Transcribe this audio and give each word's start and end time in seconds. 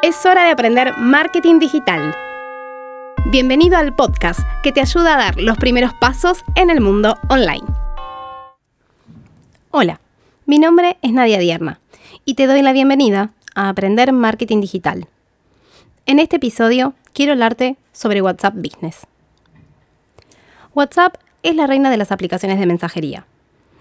Es 0.00 0.24
hora 0.24 0.44
de 0.44 0.52
aprender 0.52 0.96
marketing 0.96 1.58
digital. 1.58 2.14
Bienvenido 3.32 3.76
al 3.76 3.96
podcast 3.96 4.38
que 4.62 4.70
te 4.70 4.80
ayuda 4.80 5.14
a 5.14 5.16
dar 5.16 5.40
los 5.40 5.56
primeros 5.56 5.92
pasos 5.92 6.44
en 6.54 6.70
el 6.70 6.80
mundo 6.80 7.16
online. 7.28 7.66
Hola, 9.72 10.00
mi 10.46 10.60
nombre 10.60 10.98
es 11.02 11.12
Nadia 11.12 11.40
Dierna 11.40 11.80
y 12.24 12.34
te 12.34 12.46
doy 12.46 12.62
la 12.62 12.72
bienvenida 12.72 13.32
a 13.56 13.68
Aprender 13.68 14.12
Marketing 14.12 14.60
Digital. 14.60 15.08
En 16.06 16.20
este 16.20 16.36
episodio 16.36 16.94
quiero 17.12 17.32
hablarte 17.32 17.76
sobre 17.92 18.22
WhatsApp 18.22 18.54
Business. 18.54 19.04
WhatsApp 20.74 21.16
es 21.42 21.56
la 21.56 21.66
reina 21.66 21.90
de 21.90 21.96
las 21.96 22.12
aplicaciones 22.12 22.60
de 22.60 22.66
mensajería. 22.66 23.26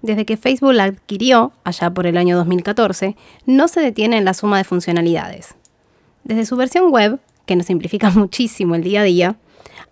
Desde 0.00 0.24
que 0.24 0.38
Facebook 0.38 0.72
la 0.72 0.84
adquirió, 0.84 1.52
allá 1.64 1.90
por 1.90 2.06
el 2.06 2.16
año 2.16 2.34
2014, 2.38 3.14
no 3.44 3.68
se 3.68 3.80
detiene 3.82 4.16
en 4.16 4.24
la 4.24 4.32
suma 4.32 4.56
de 4.56 4.64
funcionalidades. 4.64 5.54
Desde 6.28 6.44
su 6.44 6.56
versión 6.56 6.92
web, 6.92 7.18
que 7.46 7.56
nos 7.56 7.66
simplifica 7.66 8.10
muchísimo 8.14 8.76
el 8.76 8.84
día 8.84 9.00
a 9.00 9.04
día, 9.04 9.36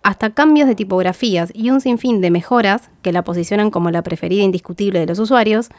hasta 0.03 0.29
cambios 0.29 0.67
de 0.67 0.75
tipografías 0.75 1.51
y 1.53 1.71
un 1.71 1.81
sinfín 1.81 2.21
de 2.21 2.29
mejoras 2.29 2.91
que 3.01 3.11
la 3.11 3.23
posicionan 3.23 3.71
como 3.71 3.91
la 3.91 4.03
preferida 4.03 4.43
indiscutible 4.43 4.99
de 4.99 5.07
los 5.07 5.19
usuarios, 5.19 5.69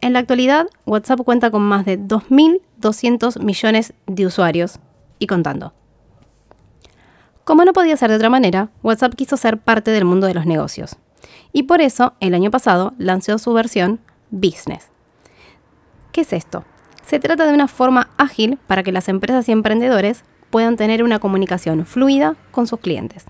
en 0.00 0.14
la 0.14 0.20
actualidad 0.20 0.68
WhatsApp 0.86 1.20
cuenta 1.24 1.50
con 1.50 1.62
más 1.62 1.84
de 1.84 1.98
2.200 1.98 3.42
millones 3.42 3.92
de 4.06 4.26
usuarios 4.26 4.78
y 5.18 5.26
contando. 5.26 5.74
Como 7.44 7.64
no 7.64 7.72
podía 7.72 7.96
ser 7.96 8.10
de 8.10 8.16
otra 8.16 8.30
manera, 8.30 8.70
WhatsApp 8.84 9.14
quiso 9.14 9.36
ser 9.36 9.58
parte 9.58 9.90
del 9.90 10.04
mundo 10.04 10.28
de 10.28 10.34
los 10.34 10.46
negocios. 10.46 10.96
Y 11.52 11.64
por 11.64 11.80
eso, 11.80 12.14
el 12.20 12.34
año 12.34 12.52
pasado, 12.52 12.94
lanzó 12.96 13.36
su 13.38 13.52
versión 13.52 13.98
Business. 14.30 14.88
¿Qué 16.12 16.20
es 16.20 16.32
esto? 16.32 16.64
Se 17.10 17.18
trata 17.18 17.44
de 17.44 17.52
una 17.52 17.66
forma 17.66 18.08
ágil 18.18 18.56
para 18.68 18.84
que 18.84 18.92
las 18.92 19.08
empresas 19.08 19.48
y 19.48 19.52
emprendedores 19.52 20.22
puedan 20.48 20.76
tener 20.76 21.02
una 21.02 21.18
comunicación 21.18 21.84
fluida 21.84 22.36
con 22.52 22.68
sus 22.68 22.78
clientes. 22.78 23.26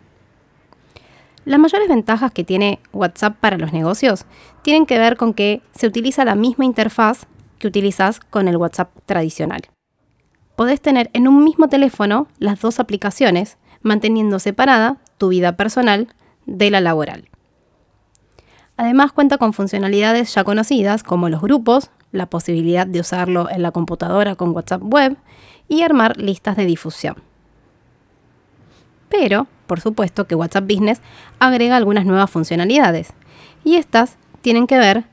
Las 1.47 1.59
mayores 1.59 1.89
ventajas 1.89 2.31
que 2.31 2.45
tiene 2.45 2.79
WhatsApp 2.93 3.39
para 3.41 3.57
los 3.57 3.73
negocios 3.73 4.27
tienen 4.61 4.85
que 4.85 4.99
ver 4.99 5.17
con 5.17 5.33
que 5.33 5.63
se 5.73 5.87
utiliza 5.87 6.27
la 6.27 6.35
misma 6.35 6.67
interfaz 6.67 7.27
que 7.59 7.69
utilizas 7.69 8.21
con 8.21 8.49
el 8.49 8.59
WhatsApp 8.59 8.91
tradicional. 9.07 9.63
Podés 10.57 10.83
tener 10.83 11.09
en 11.15 11.27
un 11.27 11.43
mismo 11.43 11.69
teléfono 11.69 12.29
las 12.39 12.61
dos 12.61 12.81
aplicaciones, 12.81 13.57
manteniendo 13.81 14.41
separada 14.41 14.99
tu 15.17 15.29
vida 15.29 15.57
personal 15.57 16.09
de 16.45 16.71
la 16.71 16.83
laboral. 16.83 17.31
Además 18.77 19.13
cuenta 19.13 19.39
con 19.39 19.55
funcionalidades 19.55 20.35
ya 20.35 20.45
conocidas 20.45 21.03
como 21.03 21.31
los 21.31 21.41
grupos, 21.41 21.91
la 22.13 22.27
posibilidad 22.27 22.87
de 22.87 23.01
usarlo 23.01 23.49
en 23.51 23.63
la 23.63 23.71
computadora 23.71 24.35
con 24.35 24.51
WhatsApp 24.51 24.83
Web 24.83 25.17
y 25.69 25.83
armar 25.83 26.17
listas 26.17 26.57
de 26.57 26.67
difusión. 26.67 27.17
Pero, 29.09 29.47
por 29.67 29.81
supuesto 29.81 30.27
que 30.27 30.35
WhatsApp 30.35 30.65
Business 30.65 31.01
agrega 31.39 31.77
algunas 31.77 32.05
nuevas 32.05 32.31
funcionalidades 32.31 33.13
y 33.65 33.77
estas 33.77 34.17
tienen 34.41 34.67
que 34.67 34.79
ver 34.79 35.05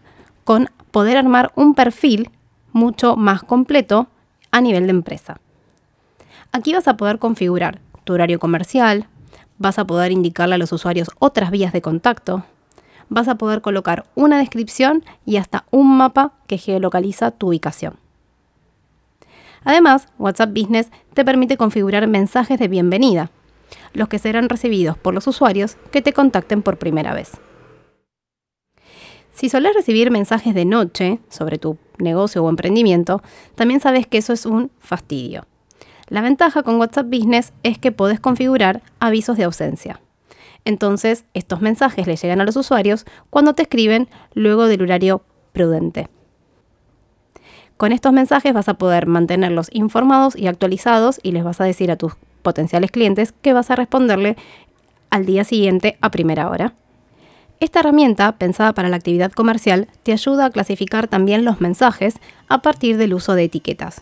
con 0.44 0.70
poder 0.92 1.18
armar 1.18 1.52
un 1.56 1.76
perfil 1.76 2.32
mucho 2.72 3.16
más 3.16 3.44
completo 3.44 4.08
a 4.52 4.62
nivel 4.62 4.86
de 4.86 4.92
empresa. 4.92 5.40
Aquí 6.52 6.74
vas 6.74 6.88
a 6.88 6.98
poder 6.98 7.20
configurar 7.20 7.82
tu 8.04 8.14
horario 8.14 8.40
comercial, 8.40 9.08
vas 9.58 9.80
a 9.80 9.86
poder 9.86 10.12
indicarle 10.12 10.56
a 10.56 10.58
los 10.58 10.72
usuarios 10.72 11.10
otras 11.20 11.52
vías 11.52 11.74
de 11.74 11.82
contacto, 11.82 12.46
vas 13.10 13.28
a 13.28 13.36
poder 13.36 13.62
colocar 13.62 14.06
una 14.16 14.38
descripción 14.38 15.04
y 15.26 15.38
hasta 15.38 15.66
un 15.72 15.98
mapa 15.98 16.34
que 16.48 16.58
geolocaliza 16.58 17.32
tu 17.32 17.50
ubicación. 17.50 17.96
Además, 19.64 20.08
WhatsApp 20.18 20.52
Business 20.52 20.92
te 21.14 21.26
permite 21.26 21.58
configurar 21.58 22.08
mensajes 22.08 22.60
de 22.60 22.68
bienvenida, 22.68 23.32
los 23.94 24.08
que 24.08 24.20
serán 24.20 24.50
recibidos 24.50 24.98
por 24.98 25.14
los 25.14 25.28
usuarios 25.28 25.76
que 25.92 26.02
te 26.02 26.14
contacten 26.14 26.62
por 26.62 26.78
primera 26.78 27.14
vez. 27.14 27.32
Si 29.34 29.50
solés 29.50 29.76
recibir 29.76 30.10
mensajes 30.10 30.56
de 30.56 30.66
noche 30.66 31.20
sobre 31.30 31.58
tu 31.60 31.78
negocio 32.00 32.44
o 32.44 32.50
emprendimiento, 32.50 33.22
también 33.56 33.80
sabes 33.80 34.08
que 34.08 34.18
eso 34.18 34.34
es 34.34 34.46
un 34.46 34.72
fastidio. 34.80 35.46
La 36.08 36.22
ventaja 36.22 36.64
con 36.64 36.80
WhatsApp 36.80 37.08
Business 37.08 37.54
es 37.64 37.78
que 37.78 37.92
podés 37.92 38.20
configurar 38.20 38.82
avisos 39.00 39.38
de 39.38 39.44
ausencia. 39.44 40.00
Entonces, 40.68 41.24
estos 41.34 41.62
mensajes 41.62 42.08
le 42.08 42.18
llegan 42.18 42.42
a 42.42 42.44
los 42.44 42.58
usuarios 42.58 43.06
cuando 43.30 43.54
te 43.54 43.62
escriben 43.62 44.10
luego 44.34 44.68
del 44.68 44.82
horario 44.82 45.22
prudente. 45.54 46.10
Con 47.78 47.94
estos 47.94 48.12
mensajes 48.12 48.54
vas 48.54 48.68
a 48.68 48.74
poder 48.74 49.08
mantenerlos 49.08 49.70
informados 49.72 50.36
y 50.36 50.48
actualizados 50.48 51.22
y 51.24 51.32
les 51.32 51.46
vas 51.46 51.62
a 51.62 51.64
decir 51.64 51.90
a 51.90 51.96
tus 51.96 52.16
potenciales 52.42 52.92
clientes 52.92 53.32
que 53.42 53.54
vas 53.54 53.72
a 53.72 53.78
responderle 53.78 54.36
al 55.10 55.26
día 55.26 55.46
siguiente 55.46 55.98
a 56.02 56.12
primera 56.12 56.50
hora. 56.50 56.74
Esta 57.62 57.80
herramienta, 57.80 58.34
pensada 58.34 58.74
para 58.74 58.90
la 58.90 58.98
actividad 58.98 59.32
comercial, 59.32 59.88
te 60.04 60.12
ayuda 60.12 60.48
a 60.48 60.50
clasificar 60.50 61.08
también 61.08 61.46
los 61.46 61.62
mensajes 61.62 62.16
a 62.50 62.62
partir 62.62 62.98
del 62.98 63.14
uso 63.14 63.36
de 63.36 63.46
etiquetas. 63.46 64.02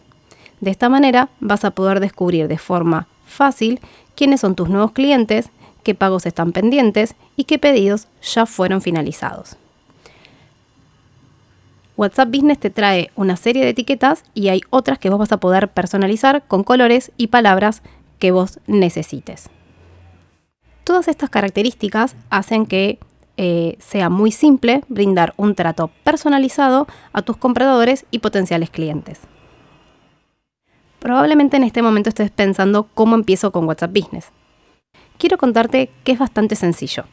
De 0.61 0.71
esta 0.71 0.89
manera 0.89 1.29
vas 1.39 1.63
a 1.63 1.71
poder 1.71 1.99
descubrir 1.99 2.47
de 2.47 2.57
forma 2.57 3.07
fácil 3.23 3.79
quiénes 4.15 4.41
son 4.41 4.55
tus 4.55 4.67
nuevos 4.67 4.93
clientes 4.93 5.51
qué 5.85 5.95
pagos 5.95 6.25
están 6.25 6.51
pendientes 6.51 7.15
y 7.37 7.45
qué 7.45 7.59
pedidos 7.59 8.07
ya 8.21 8.45
fueron 8.45 8.81
finalizados. 8.81 9.55
WhatsApp 11.95 12.29
Business 12.29 12.59
te 12.59 12.71
trae 12.71 13.11
una 13.15 13.37
serie 13.37 13.63
de 13.63 13.69
etiquetas 13.69 14.23
y 14.33 14.49
hay 14.49 14.61
otras 14.71 14.99
que 14.99 15.09
vos 15.09 15.19
vas 15.19 15.31
a 15.31 15.39
poder 15.39 15.69
personalizar 15.69 16.43
con 16.45 16.63
colores 16.65 17.11
y 17.15 17.27
palabras 17.27 17.83
que 18.19 18.31
vos 18.31 18.59
necesites. 18.67 19.49
Todas 20.83 21.07
estas 21.07 21.29
características 21.29 22.15
hacen 22.29 22.65
que 22.65 22.99
eh, 23.37 23.77
sea 23.79 24.09
muy 24.09 24.31
simple 24.31 24.81
brindar 24.89 25.33
un 25.37 25.55
trato 25.55 25.91
personalizado 26.03 26.87
a 27.13 27.21
tus 27.21 27.37
compradores 27.37 28.05
y 28.11 28.19
potenciales 28.19 28.71
clientes. 28.71 29.21
Probablemente 30.99 31.57
en 31.57 31.63
este 31.63 31.83
momento 31.83 32.09
estés 32.09 32.31
pensando 32.31 32.87
cómo 32.93 33.15
empiezo 33.15 33.51
con 33.51 33.65
WhatsApp 33.65 33.93
Business 33.93 34.31
quiero 35.17 35.37
contarte 35.37 35.89
que 36.03 36.11
es 36.13 36.19
bastante 36.19 36.55
sencillo. 36.55 37.05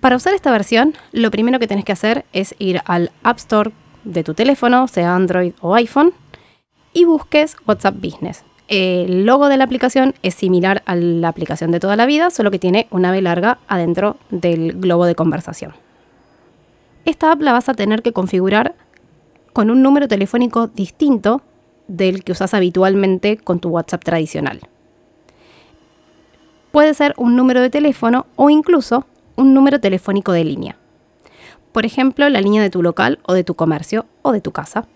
Para 0.00 0.16
usar 0.16 0.34
esta 0.34 0.52
versión, 0.52 0.94
lo 1.12 1.30
primero 1.30 1.58
que 1.58 1.66
tenés 1.66 1.84
que 1.84 1.92
hacer 1.92 2.24
es 2.32 2.54
ir 2.58 2.80
al 2.84 3.10
App 3.22 3.38
Store 3.38 3.72
de 4.04 4.22
tu 4.22 4.34
teléfono, 4.34 4.86
sea 4.86 5.14
Android 5.14 5.52
o 5.60 5.74
iPhone, 5.74 6.12
y 6.92 7.04
busques 7.04 7.56
WhatsApp 7.66 7.96
Business. 7.96 8.44
El 8.68 9.24
logo 9.24 9.48
de 9.48 9.56
la 9.56 9.64
aplicación 9.64 10.14
es 10.22 10.34
similar 10.34 10.82
a 10.84 10.94
la 10.94 11.28
aplicación 11.28 11.70
de 11.70 11.80
toda 11.80 11.96
la 11.96 12.06
vida, 12.06 12.30
solo 12.30 12.50
que 12.50 12.58
tiene 12.58 12.86
una 12.90 13.10
B 13.10 13.22
larga 13.22 13.58
adentro 13.66 14.18
del 14.30 14.72
globo 14.74 15.06
de 15.06 15.14
conversación. 15.14 15.72
Esta 17.04 17.32
app 17.32 17.40
la 17.40 17.52
vas 17.52 17.68
a 17.68 17.74
tener 17.74 18.02
que 18.02 18.12
configurar 18.12 18.74
con 19.54 19.70
un 19.70 19.82
número 19.82 20.06
telefónico 20.06 20.66
distinto 20.66 21.40
del 21.86 22.22
que 22.22 22.32
usas 22.32 22.52
habitualmente 22.52 23.38
con 23.38 23.58
tu 23.58 23.70
WhatsApp 23.70 24.04
tradicional. 24.04 24.60
Puede 26.70 26.94
ser 26.94 27.14
un 27.16 27.36
número 27.36 27.60
de 27.60 27.70
teléfono 27.70 28.26
o 28.36 28.50
incluso 28.50 29.06
un 29.36 29.54
número 29.54 29.80
telefónico 29.80 30.32
de 30.32 30.44
línea. 30.44 30.76
Por 31.72 31.86
ejemplo, 31.86 32.28
la 32.28 32.40
línea 32.40 32.62
de 32.62 32.70
tu 32.70 32.82
local 32.82 33.20
o 33.24 33.34
de 33.34 33.44
tu 33.44 33.54
comercio 33.54 34.06
o 34.22 34.32
de 34.32 34.40
tu 34.40 34.52
casa. 34.52 34.86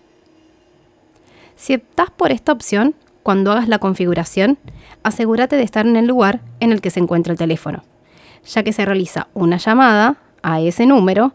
Si 1.55 1.75
optás 1.75 2.09
por 2.11 2.31
esta 2.31 2.51
opción, 2.51 2.95
cuando 3.23 3.51
hagas 3.51 3.69
la 3.69 3.79
configuración, 3.79 4.57
asegúrate 5.01 5.55
de 5.55 5.63
estar 5.63 5.87
en 5.87 5.95
el 5.95 6.07
lugar 6.07 6.41
en 6.59 6.71
el 6.71 6.81
que 6.81 6.89
se 6.89 6.99
encuentra 6.99 7.31
el 7.31 7.39
teléfono, 7.39 7.83
ya 8.45 8.63
que 8.63 8.73
se 8.73 8.85
realiza 8.85 9.27
una 9.33 9.57
llamada 9.57 10.17
a 10.41 10.59
ese 10.59 10.85
número 10.85 11.33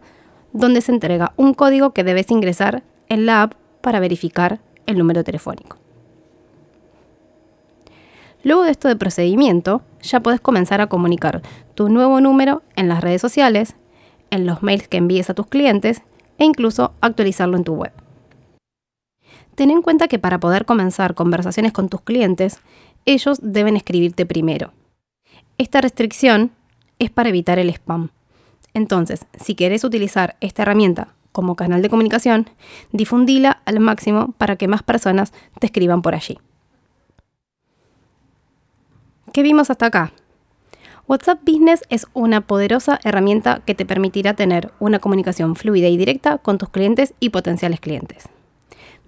donde 0.53 0.81
se 0.83 0.93
entrega 0.93 1.33
un 1.37 1.55
código 1.55 1.93
que 1.93 2.05
debes 2.05 2.31
ingresar 2.31 2.83
en 3.09 3.27
la 3.27 3.43
app 3.43 3.55
para 3.81 4.01
verificar 4.01 4.61
el 4.87 4.99
número 4.99 5.25
telefónico. 5.25 5.79
Luego 8.45 8.63
de 8.63 8.71
esto 8.71 8.89
de 8.89 8.97
procedimiento, 8.97 9.83
ya 10.03 10.21
puedes 10.21 10.41
comenzar 10.41 10.81
a 10.81 10.87
comunicar 10.87 11.43
tu 11.75 11.89
nuevo 11.89 12.21
número 12.21 12.63
en 12.77 12.89
las 12.89 13.01
redes 13.03 13.21
sociales, 13.21 13.77
en 14.31 14.47
los 14.47 14.63
mails 14.63 14.89
que 14.89 14.97
envíes 14.97 15.29
a 15.31 15.35
tus 15.35 15.47
clientes 15.47 16.03
e 16.39 16.45
incluso 16.45 16.93
actualizarlo 17.01 17.57
en 17.57 17.65
tu 17.65 17.75
web. 17.75 17.93
Ten 19.55 19.71
en 19.71 19.83
cuenta 19.83 20.07
que 20.07 20.21
para 20.21 20.39
poder 20.39 20.65
comenzar 20.65 21.15
conversaciones 21.15 21.73
con 21.73 21.89
tus 21.89 22.03
clientes, 22.03 22.61
ellos 23.07 23.41
deben 23.43 23.77
escribirte 23.77 24.25
primero. 24.25 24.73
Esta 25.57 25.81
restricción 25.81 26.53
es 27.01 27.11
para 27.11 27.31
evitar 27.31 27.59
el 27.59 27.71
spam. 27.71 28.11
Entonces, 28.75 29.27
si 29.41 29.57
quieres 29.57 29.83
utilizar 29.83 30.37
esta 30.41 30.63
herramienta 30.63 31.09
como 31.33 31.57
canal 31.57 31.83
de 31.83 31.89
comunicación, 31.89 32.49
difundila 32.93 33.63
al 33.65 33.81
máximo 33.81 34.33
para 34.39 34.57
que 34.57 34.69
más 34.69 34.85
personas 34.85 35.33
te 35.59 35.67
escriban 35.67 36.03
por 36.03 36.15
allí. 36.15 36.39
¿Qué 39.33 39.43
vimos 39.43 39.71
hasta 39.71 39.87
acá? 39.87 40.13
WhatsApp 41.07 41.41
Business 41.45 41.83
es 41.91 42.07
una 42.13 42.41
poderosa 42.41 42.99
herramienta 43.05 43.63
que 43.65 43.75
te 43.75 43.85
permitirá 43.85 44.35
tener 44.35 44.73
una 44.79 44.99
comunicación 44.99 45.57
fluida 45.57 45.89
y 45.89 45.97
directa 45.97 46.39
con 46.39 46.59
tus 46.59 46.69
clientes 46.69 47.15
y 47.21 47.31
potenciales 47.31 47.81
clientes. 47.81 48.29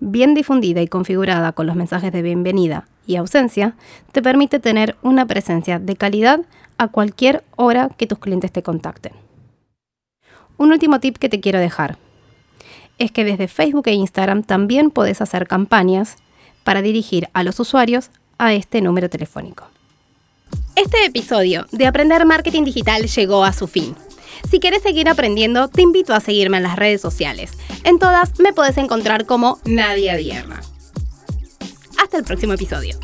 Bien 0.00 0.34
difundida 0.34 0.82
y 0.82 0.88
configurada 0.88 1.52
con 1.52 1.66
los 1.66 1.76
mensajes 1.76 2.12
de 2.12 2.22
bienvenida 2.22 2.86
y 3.06 3.16
ausencia 3.16 3.76
te 4.12 4.22
permite 4.22 4.60
tener 4.60 4.96
una 5.02 5.26
presencia 5.26 5.78
de 5.78 5.96
calidad 5.96 6.40
a 6.78 6.88
cualquier 6.88 7.44
hora 7.56 7.90
que 7.96 8.06
tus 8.06 8.18
clientes 8.18 8.52
te 8.52 8.62
contacten. 8.62 9.12
Un 10.56 10.72
último 10.72 11.00
tip 11.00 11.18
que 11.18 11.28
te 11.28 11.40
quiero 11.40 11.58
dejar 11.58 11.98
es 12.98 13.12
que 13.12 13.24
desde 13.24 13.48
Facebook 13.48 13.88
e 13.88 13.92
Instagram 13.92 14.42
también 14.42 14.90
puedes 14.90 15.20
hacer 15.20 15.46
campañas 15.46 16.16
para 16.64 16.82
dirigir 16.82 17.28
a 17.32 17.42
los 17.42 17.60
usuarios 17.60 18.10
a 18.38 18.52
este 18.54 18.80
número 18.80 19.08
telefónico. 19.08 19.66
Este 20.76 21.04
episodio 21.04 21.66
de 21.72 21.86
Aprender 21.86 22.24
Marketing 22.24 22.64
Digital 22.64 23.06
llegó 23.06 23.44
a 23.44 23.52
su 23.52 23.66
fin. 23.66 23.94
Si 24.50 24.60
quieres 24.60 24.82
seguir 24.82 25.08
aprendiendo, 25.08 25.68
te 25.68 25.82
invito 25.82 26.14
a 26.14 26.20
seguirme 26.20 26.56
en 26.58 26.62
las 26.62 26.76
redes 26.76 27.00
sociales. 27.00 27.52
En 27.84 27.98
todas 27.98 28.38
me 28.38 28.52
puedes 28.52 28.76
encontrar 28.78 29.26
como 29.26 29.58
Nadia 29.64 30.16
Dierna. 30.16 30.60
Hasta 32.02 32.18
el 32.18 32.24
próximo 32.24 32.54
episodio. 32.54 32.98